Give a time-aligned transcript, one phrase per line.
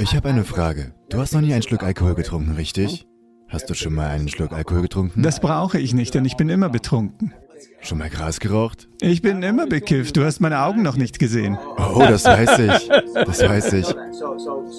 [0.00, 0.94] Ich habe eine Frage.
[1.10, 3.06] Du hast noch nie einen Schluck Alkohol getrunken, richtig?
[3.48, 5.22] Hast du schon mal einen Schluck Alkohol getrunken?
[5.22, 7.34] Das brauche ich nicht, denn ich bin immer betrunken.
[7.82, 8.88] Schon mal Gras geraucht?
[9.02, 10.16] Ich bin immer bekifft.
[10.16, 11.58] Du hast meine Augen noch nicht gesehen.
[11.76, 12.88] Oh, das weiß ich.
[13.14, 13.94] Das weiß ich.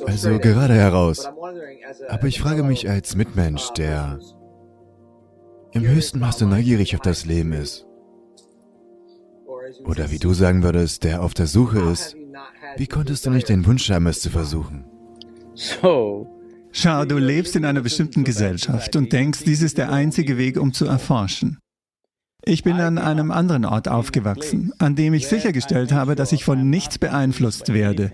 [0.07, 1.29] Also gerade heraus.
[2.09, 4.19] Aber ich frage mich als Mitmensch, der
[5.73, 7.85] im höchsten Maße neugierig auf das Leben ist.
[9.85, 12.15] Oder wie du sagen würdest, der auf der Suche ist.
[12.77, 14.90] Wie konntest du nicht den Wunsch haben, es zu versuchen?
[16.73, 20.73] Schau, du lebst in einer bestimmten Gesellschaft und denkst, dies ist der einzige Weg, um
[20.73, 21.59] zu erforschen.
[22.43, 26.69] Ich bin an einem anderen Ort aufgewachsen, an dem ich sichergestellt habe, dass ich von
[26.69, 28.11] nichts beeinflusst werde.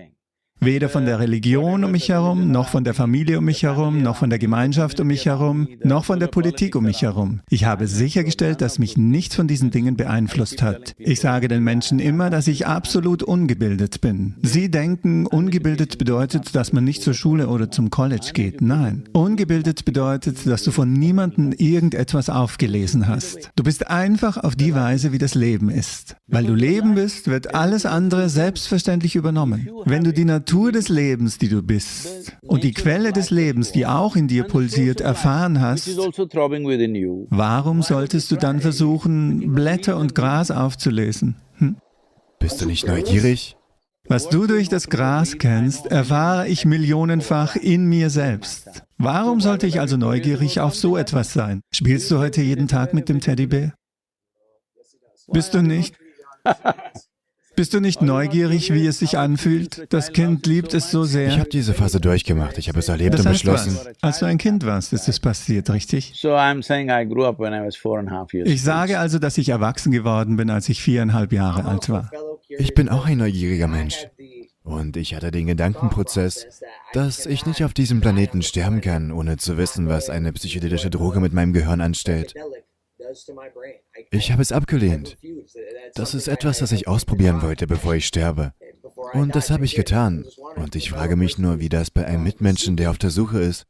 [0.60, 4.16] Weder von der Religion um mich herum, noch von der Familie um mich herum, noch
[4.16, 7.40] von der Gemeinschaft um mich herum, noch von der Politik um mich herum.
[7.48, 10.96] Ich habe sichergestellt, dass mich nichts von diesen Dingen beeinflusst hat.
[10.98, 14.34] Ich sage den Menschen immer, dass ich absolut ungebildet bin.
[14.42, 18.60] Sie denken, ungebildet bedeutet, dass man nicht zur Schule oder zum College geht.
[18.60, 19.04] Nein.
[19.12, 23.50] Ungebildet bedeutet, dass du von niemandem irgendetwas aufgelesen hast.
[23.54, 26.16] Du bist einfach auf die Weise, wie das Leben ist.
[26.26, 29.68] Weil du Leben bist, wird alles andere selbstverständlich übernommen.
[29.84, 33.84] Wenn du die Natur des Lebens, die du bist, und die Quelle des Lebens, die
[33.84, 35.86] auch in dir pulsiert, erfahren hast,
[37.28, 41.36] warum solltest du dann versuchen, Blätter und Gras aufzulesen?
[41.58, 41.76] Hm?
[42.38, 43.58] Bist du nicht neugierig?
[44.06, 48.84] Was du durch das Gras kennst, erfahre ich millionenfach in mir selbst.
[48.96, 51.60] Warum sollte ich also neugierig auf so etwas sein?
[51.74, 53.74] Spielst du heute jeden Tag mit dem Teddybär?
[55.30, 55.94] Bist du nicht?
[57.58, 59.92] Bist du nicht neugierig, wie es sich anfühlt?
[59.92, 61.26] Das Kind liebt es so sehr.
[61.26, 62.56] Ich habe diese Phase durchgemacht.
[62.56, 63.76] Ich habe es erlebt das und beschlossen.
[63.76, 63.88] Was?
[64.00, 66.12] Als du ein Kind warst, ist es passiert, richtig?
[68.44, 72.12] Ich sage also, dass ich erwachsen geworden bin, als ich viereinhalb Jahre alt war.
[72.48, 74.06] Ich bin auch ein neugieriger Mensch.
[74.62, 76.62] Und ich hatte den Gedankenprozess,
[76.92, 81.18] dass ich nicht auf diesem Planeten sterben kann, ohne zu wissen, was eine psychedelische Droge
[81.18, 82.34] mit meinem Gehirn anstellt.
[84.10, 85.18] Ich habe es abgelehnt.
[85.94, 88.52] Das ist etwas, das ich ausprobieren wollte, bevor ich sterbe.
[89.12, 90.26] Und das habe ich getan.
[90.56, 93.66] Und ich frage mich nur, wie das bei einem Mitmenschen, der auf der Suche ist,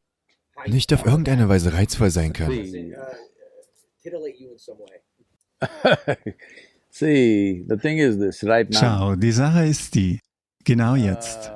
[0.66, 2.52] nicht auf irgendeine Weise reizvoll sein kann.
[8.72, 10.20] Schau, die Sache ist die,
[10.64, 11.52] genau jetzt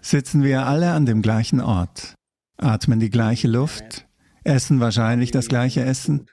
[0.00, 2.14] sitzen wir alle an dem gleichen Ort,
[2.56, 4.06] atmen die gleiche Luft,
[4.44, 6.26] essen wahrscheinlich das gleiche Essen.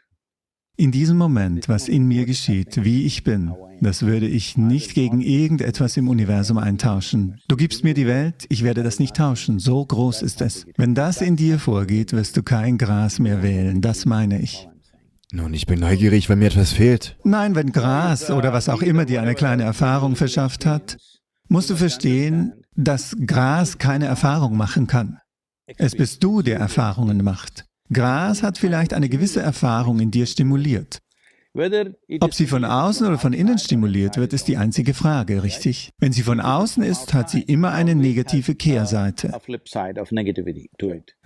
[0.76, 3.52] In diesem Moment, was in mir geschieht, wie ich bin,
[3.82, 7.40] das würde ich nicht gegen irgendetwas im Universum eintauschen.
[7.48, 10.66] Du gibst mir die Welt, ich werde das nicht tauschen, so groß ist es.
[10.78, 14.68] Wenn das in dir vorgeht, wirst du kein Gras mehr wählen, das meine ich.
[15.32, 17.18] Nun, ich bin neugierig, wenn mir etwas fehlt.
[17.24, 20.98] Nein, wenn Gras oder was auch immer dir eine kleine Erfahrung verschafft hat,
[21.50, 25.20] musst du verstehen, dass Gras keine Erfahrung machen kann.
[25.66, 27.67] Es bist du, der Erfahrungen macht.
[27.92, 31.00] Gras hat vielleicht eine gewisse Erfahrung in dir stimuliert.
[32.20, 35.90] Ob sie von außen oder von innen stimuliert wird, ist die einzige Frage, richtig?
[35.98, 39.34] Wenn sie von außen ist, hat sie immer eine negative Kehrseite.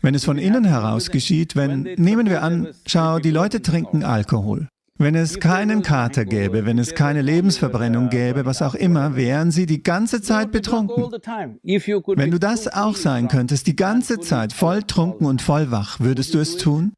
[0.02, 4.70] Wenn es von innen heraus geschieht, wenn, nehmen wir an, schau, die Leute trinken Alkohol.
[5.02, 9.66] Wenn es keinen Kater gäbe, wenn es keine Lebensverbrennung gäbe, was auch immer, wären sie
[9.66, 11.12] die ganze Zeit betrunken.
[11.12, 16.36] Wenn du das auch sein könntest, die ganze Zeit voll trunken und voll wach, würdest
[16.36, 16.94] du es tun?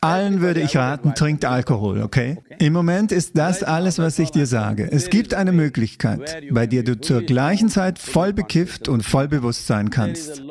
[0.00, 2.38] Allen würde ich raten, trinkt Alkohol, okay?
[2.58, 4.88] Im Moment ist das alles, was ich dir sage.
[4.90, 9.66] Es gibt eine Möglichkeit, bei der du zur gleichen Zeit voll bekifft und voll bewusst
[9.66, 10.42] sein kannst.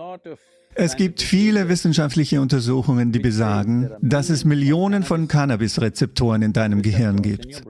[0.78, 7.22] Es gibt viele wissenschaftliche Untersuchungen, die besagen, dass es Millionen von Cannabis-Rezeptoren in deinem Gehirn
[7.22, 7.64] gibt.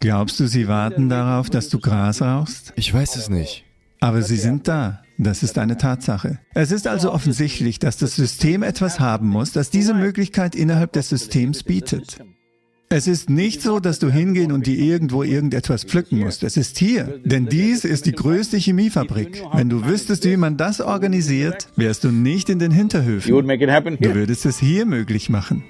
[0.00, 2.72] Glaubst du, sie warten darauf, dass du Gras rauchst?
[2.76, 3.64] Ich weiß es nicht.
[4.00, 5.02] Aber sie sind da.
[5.18, 6.38] Das ist eine Tatsache.
[6.54, 11.10] Es ist also offensichtlich, dass das System etwas haben muss, das diese Möglichkeit innerhalb des
[11.10, 12.18] Systems bietet.
[12.94, 16.42] Es ist nicht so, dass du hingehen und dir irgendwo irgendetwas pflücken musst.
[16.42, 17.20] Es ist hier.
[17.24, 19.42] Denn dies ist die größte Chemiefabrik.
[19.54, 23.32] Wenn du wüsstest, wie man das organisiert, wärst du nicht in den Hinterhöfen.
[23.32, 25.64] Du würdest es hier möglich machen.